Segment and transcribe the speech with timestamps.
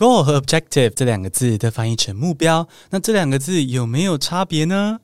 [0.00, 4.98] goal 和 objective 这两个字都翻译成目标，那这两个字有没有差别呢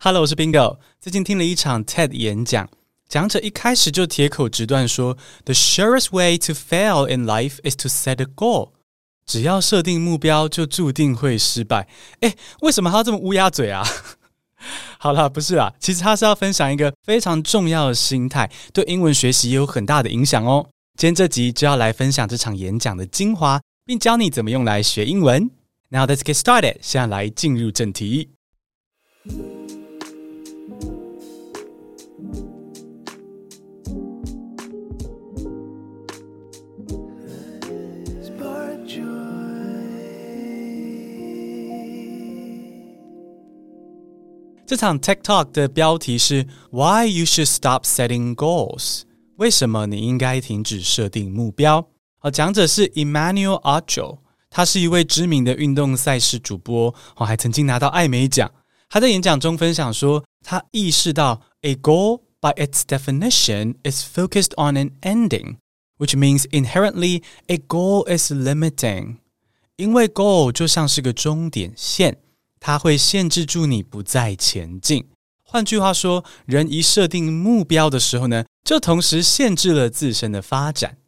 [0.00, 0.78] ？Hello，我是 Bingo。
[0.98, 2.66] 最近听了一场 TED 演讲，
[3.06, 8.70] 讲者一开始就铁口直断说：“The surest way to fail in life is to set a goal。”
[9.28, 11.86] 只要设定目标，就注定会失败。
[12.20, 13.86] 诶，为什么他这么乌鸦嘴啊？
[14.98, 20.66] 好了，不是啊，其实他是要分享一个非常重要的心态，对英文学习有很大的影响哦。
[20.96, 23.60] 今天这集就要来分享这场演讲的精华。
[23.88, 25.50] 并教你怎么用来学英文。
[25.88, 26.76] Now let's get started。
[26.82, 28.32] 现在来进入正题。
[44.66, 49.04] 这场 TED Talk 的标题是 Why you should stop setting goals。
[49.36, 51.88] 为什么你应该停止设定目标？
[52.20, 54.18] 好，讲者是 Emmanuel Acho，
[54.50, 58.50] 他是一位知名的运动赛事主播，哦，还曾经拿到艾美奖。
[58.88, 68.32] 他在演讲中分享说，他意识到 a goal by its definition is focused on an ending，which means inherently a goal is
[68.32, 69.18] limiting。
[69.76, 72.18] 因为 goal 就像是个终点线，
[72.58, 75.06] 它会限制住你不再前进。
[75.44, 80.98] 换句话说，人一设定目标的时候呢，就同时限制了自身的发展。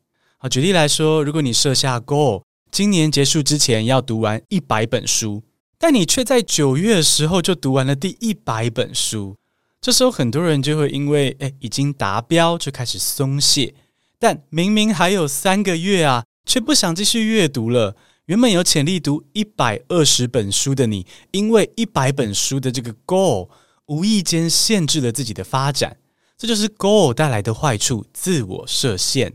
[0.42, 5.42] 好，举例来说，如果你设下 goal，今年结束之前要读完一百本书，
[5.78, 9.36] 但你却在九月的时候就读完了第一百本书，
[9.82, 13.74] 这时候很多人就会因为诶已经达标就开始松懈，
[14.18, 17.94] 但明明还有三个月啊，却不想继续阅读了。
[18.24, 23.50] 原本有潜力读一百二十本书的你，因为一百本书的这个 goal，
[23.88, 25.98] 无意间限制了自己的发展，
[26.38, 29.34] 这就是 goal 带来的坏处，自我设限。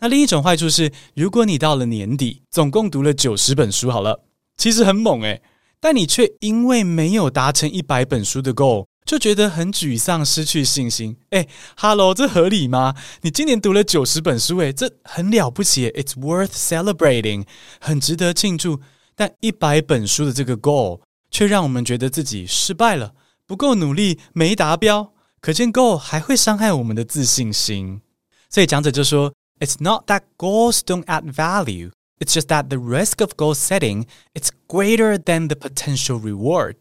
[0.00, 4.24] 那另一种坏处是，如果你到了年底，总共读了九十本书，好了，
[4.56, 5.42] 其实很猛诶，
[5.78, 11.16] 但你却因为没有达成一百本书的 goal，就觉得很沮丧，失去信心。
[11.30, 12.94] 诶，Hello，这合理吗？
[13.20, 17.44] 你今年读了九十本书，诶，这很了不起，It's worth celebrating，
[17.78, 18.80] 很值得庆祝。
[19.14, 23.12] 但一百本书的这个 goal，却让我们觉得自己失败了，
[23.46, 25.12] 不够努力，没达标。
[25.42, 28.00] 可见 goal 还会伤害我们的自信心。
[28.48, 29.34] 所以讲者就说。
[29.59, 31.91] It's not that goals don't add value.
[32.19, 36.75] It's just that the risk of goal setting is greater than the potential reward.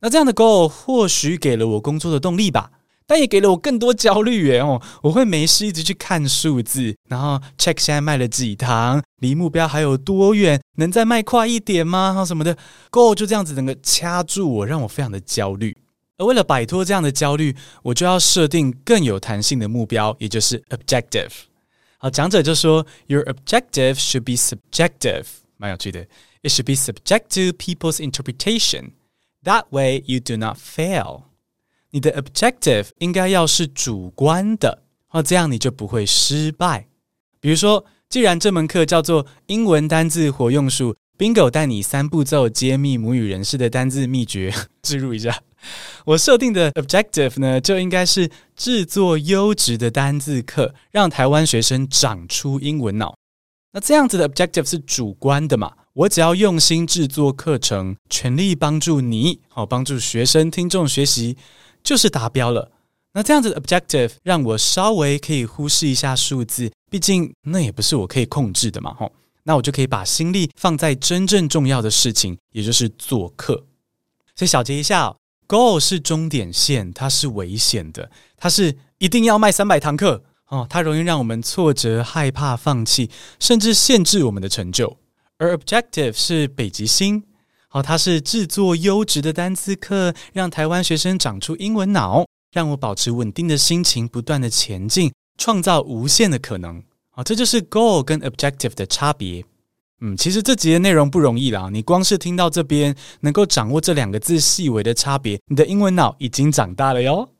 [0.00, 2.70] 那这样的 goal 或许给了我工作的动力吧，
[3.06, 12.22] 但也给了我更多焦虑耶哦，我会没事一直去看数字，然后 check 现在卖了几堂，离目标还有多远，能再卖快一点吗？
[12.28, 12.54] 什么的
[12.90, 15.74] goal 就这样子整个掐住我，让我非常的焦虑。
[16.18, 21.30] 而为了摆脱这样的焦虑，我就要设定更有弹性的目标，也就是 objective。
[21.98, 25.24] 好，讲者就说，Your objective should be subjective，
[25.56, 26.06] 蛮有趣的。
[26.42, 28.92] It should be subject to people's interpretation.
[29.44, 31.24] That way you do not fail。
[31.90, 36.88] 你的 objective 应该要是主观的，哦，这样你就不会失败。
[37.40, 44.52] 比如说，既然这门课叫做英文单字活用术，Bingo 带你三步骤揭秘母语人士的单字秘诀，
[44.82, 45.42] 置入一下。
[46.04, 53.16] 我设定的 objective 呢，就应该是制作优质的单字课，让台湾学生长出英文脑。
[53.72, 55.72] 那这样子的 objective 是主观的嘛？
[55.92, 61.36] 我只要用心制作课程，全力帮助你，好帮助学生听众学习，
[61.82, 62.70] 就是达标了。
[63.14, 69.10] 那这样子的 objective 让我稍微可以忽视一下数字，毕竟那也不是我可以控制的嘛，吼。
[69.44, 73.64] 那我就可以把心力放在真正重要的事情，也就是做课。
[74.34, 75.14] 所以小结一下
[75.48, 84.98] ，goal 是终点线，它是危险的，它是一定要卖三百堂课哦，它容易让我们挫折、害怕、放弃，甚至限制我们的成就。
[85.38, 87.22] 而 objective 是北极星，
[87.68, 96.82] 好，它是制作优质的单词课，让台湾学生长出英文脑，让我保持稳定的心情，不断的前进，创造无限的可能。
[97.10, 99.44] 好，这就是 goal 跟 objective 的差别。
[100.00, 107.30] 嗯，其实这集的内容不容易啦，你光是听到这边，能够掌握这两个字细微的差别，你的英文脑已经长大了哟。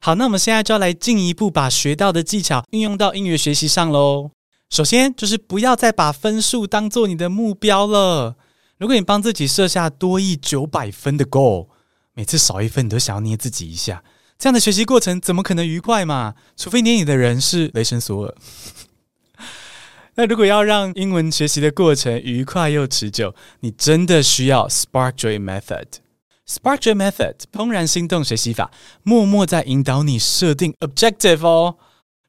[0.00, 4.30] 好，那我们现在就要来进一步把学到的技巧运用到英语学习上喽。
[4.68, 8.36] 首先就是不要再把分数当做你的目标了。
[8.76, 11.68] 如果你帮自己设下多一九百分的 goal，
[12.12, 14.04] 每次少一分你都想要捏自己一下，
[14.38, 16.34] 这样的学习过程怎么可能愉快嘛？
[16.54, 18.34] 除非捏你的人是雷神索尔。
[20.16, 25.86] 那如果要让英文学习的过程愉快又持久，你真的需要 Spark Joy Method。
[26.46, 28.70] Spark Joy Method 怦然心动学习法，
[29.02, 31.76] 默默在引导你设定 objective 哦。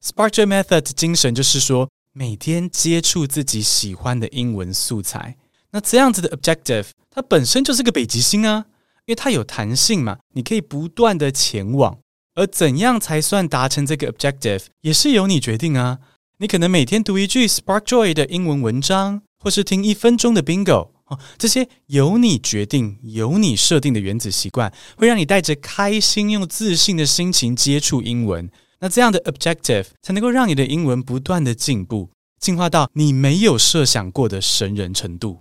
[0.04, 5.38] Spark Joy Method 精神就是说，每天接触自己喜欢的英文素材，
[5.72, 8.66] 那这样子的 objective，它本身就是个北极星啊，
[9.06, 12.00] 因为它有弹性嘛，你可以不断的前往。
[12.34, 16.00] 而怎样才算达成这个 objective，也是由你决定啊。
[16.38, 28.52] 你可能每天读一句 Spark Joy 的英文文章，或是听一分钟的 Bingo，哦，这些由你决定、由你设定的原子习惯，会让你带着开心又自信的心情接触英文。
[28.80, 35.40] 那这样的 objective 才能够让你的英文不断的进步，进化到你没有设想过的神人程度。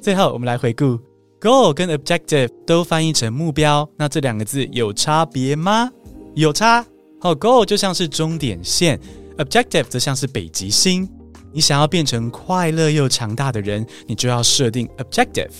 [0.00, 1.00] 最后，我们来回顾
[1.40, 5.90] ，goal 跟 objective 都翻译成目标，那这两个字有差别吗？
[6.34, 6.84] 有差。
[7.20, 9.00] 好，goal 就像是终点线
[9.38, 11.08] ，objective 则像是北极星。
[11.52, 15.50] 你想要变成快乐又强大的人，你就要设定 objective。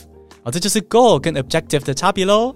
[0.43, 2.55] 好，这就是 goal 跟 objective 的差别喽。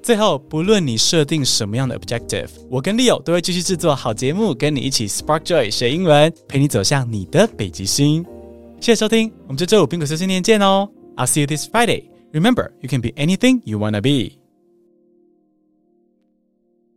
[0.00, 8.24] 最后，不论你设定什么样的 objective，我跟 Leo 都会继续制作好节目，跟你一起 Spark Joy 学英文，陪你走向你的北极星。
[8.80, 10.88] 谢谢收听，我们这周五苹果碎碎念见哦。
[11.16, 12.15] I'll see you this Friday.
[12.36, 14.38] Remember, you can be anything you wanna be.